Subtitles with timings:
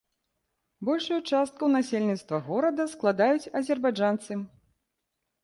[0.87, 4.41] Большую частку насельніцтва горада складаюць азербайджанцы.